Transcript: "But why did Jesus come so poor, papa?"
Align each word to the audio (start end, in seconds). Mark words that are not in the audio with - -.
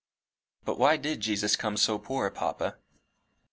"But 0.65 0.79
why 0.79 0.97
did 0.97 1.19
Jesus 1.19 1.55
come 1.55 1.77
so 1.77 1.99
poor, 1.99 2.31
papa?" 2.31 2.77